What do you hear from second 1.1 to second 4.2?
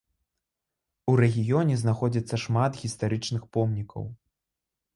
У рэгіёне знаходзіцца шмат гістарычных помнікаў.